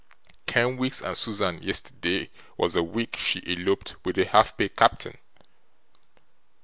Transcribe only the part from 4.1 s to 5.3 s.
a half pay captain!